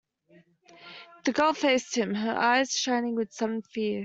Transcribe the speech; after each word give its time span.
The 1.25 1.31
girl 1.31 1.53
faced 1.53 1.95
him, 1.95 2.15
her 2.15 2.35
eyes 2.35 2.71
shining 2.71 3.13
with 3.13 3.31
sudden 3.31 3.61
fear. 3.61 3.99